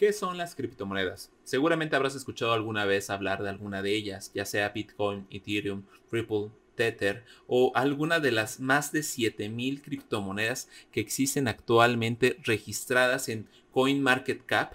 [0.00, 1.30] ¿Qué son las criptomonedas?
[1.44, 6.48] Seguramente habrás escuchado alguna vez hablar de alguna de ellas, ya sea Bitcoin, Ethereum, Ripple,
[6.74, 14.72] Tether o alguna de las más de 7000 criptomonedas que existen actualmente registradas en CoinMarketCap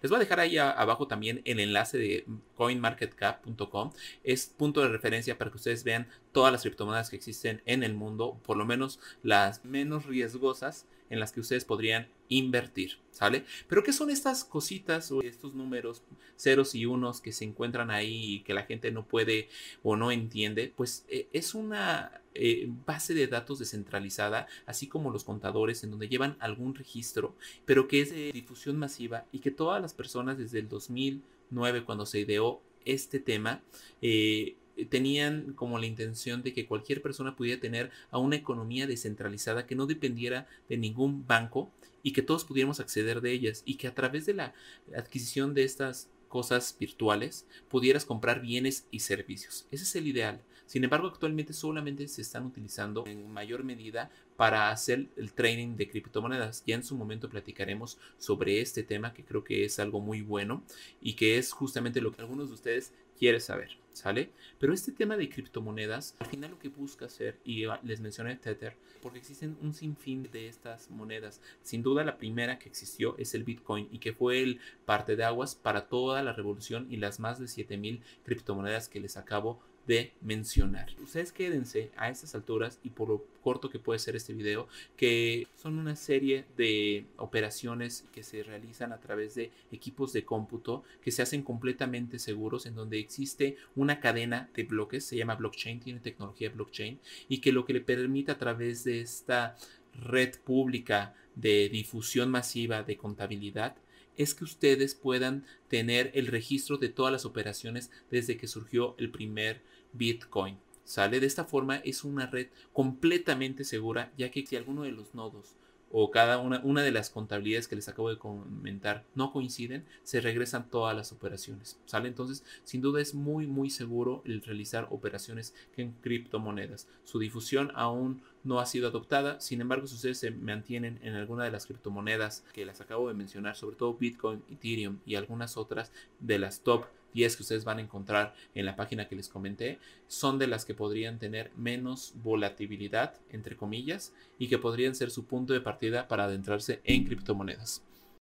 [0.00, 2.26] les voy a dejar ahí abajo también el enlace de
[2.56, 3.92] coinmarketcap.com.
[4.24, 7.94] Es punto de referencia para que ustedes vean todas las criptomonedas que existen en el
[7.94, 13.44] mundo, por lo menos las menos riesgosas en las que ustedes podrían invertir, ¿sale?
[13.68, 16.02] Pero ¿qué son estas cositas o estos números
[16.36, 19.50] ceros y unos que se encuentran ahí y que la gente no puede
[19.82, 20.72] o no entiende?
[20.74, 26.08] Pues eh, es una eh, base de datos descentralizada, así como los contadores en donde
[26.08, 30.58] llevan algún registro, pero que es de difusión masiva y que todas las personas desde
[30.60, 33.62] el 2009 cuando se ideó este tema,
[34.00, 34.56] eh,
[34.88, 39.74] tenían como la intención de que cualquier persona pudiera tener a una economía descentralizada que
[39.74, 41.70] no dependiera de ningún banco
[42.02, 44.54] y que todos pudiéramos acceder de ellas y que a través de la
[44.96, 49.66] adquisición de estas cosas virtuales pudieras comprar bienes y servicios.
[49.70, 50.40] Ese es el ideal.
[50.66, 55.88] Sin embargo, actualmente solamente se están utilizando en mayor medida para hacer el trading de
[55.88, 56.64] criptomonedas.
[56.66, 60.62] Ya en su momento platicaremos sobre este tema que creo que es algo muy bueno
[61.00, 63.76] y que es justamente lo que algunos de ustedes quieren saber.
[63.92, 64.30] ¿Sale?
[64.58, 68.74] Pero este tema de criptomonedas, al final lo que busca hacer, y les mencioné Tether,
[69.02, 71.42] porque existen un sinfín de estas monedas.
[71.62, 75.24] Sin duda la primera que existió es el Bitcoin y que fue el parte de
[75.24, 80.12] aguas para toda la revolución y las más de 7000 criptomonedas que les acabo de
[80.20, 80.90] mencionar.
[81.02, 85.46] Ustedes quédense a estas alturas y por lo corto que puede ser este video, que
[85.56, 91.10] son una serie de operaciones que se realizan a través de equipos de cómputo que
[91.10, 96.00] se hacen completamente seguros en donde existe una cadena de bloques, se llama blockchain, tiene
[96.00, 99.56] tecnología blockchain y que lo que le permite a través de esta
[99.94, 103.76] red pública de difusión masiva de contabilidad
[104.16, 109.10] es que ustedes puedan tener el registro de todas las operaciones desde que surgió el
[109.10, 109.62] primer
[109.92, 110.58] Bitcoin.
[110.84, 111.20] ¿Sale?
[111.20, 115.54] De esta forma es una red completamente segura, ya que si alguno de los nodos
[115.92, 120.20] o cada una, una de las contabilidades que les acabo de comentar no coinciden, se
[120.20, 121.78] regresan todas las operaciones.
[121.84, 122.08] ¿Sale?
[122.08, 126.88] Entonces, sin duda es muy, muy seguro el realizar operaciones en criptomonedas.
[127.04, 131.44] Su difusión aún no ha sido adoptada, sin embargo, si ustedes se mantienen en alguna
[131.44, 135.92] de las criptomonedas que las acabo de mencionar, sobre todo Bitcoin, Ethereum y algunas otras
[136.20, 139.78] de las top 10 que ustedes van a encontrar en la página que les comenté,
[140.08, 145.24] son de las que podrían tener menos volatilidad, entre comillas, y que podrían ser su
[145.26, 147.82] punto de partida para adentrarse en criptomonedas.